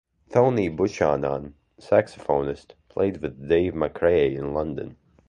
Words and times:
Tony 0.31 0.67
Buchanan, 0.67 1.53
saxophonist, 1.79 2.71
played 2.89 3.21
with 3.21 3.47
Dave 3.47 3.75
Macrae 3.75 4.33
in 4.35 4.51
London. 4.51 4.97